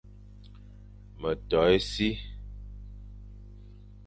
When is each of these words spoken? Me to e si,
Me 1.19 1.31
to 1.49 1.57
e 1.75 1.79
si, 1.89 2.09